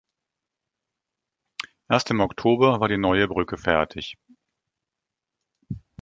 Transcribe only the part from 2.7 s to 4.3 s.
war die neue Brücke fertig.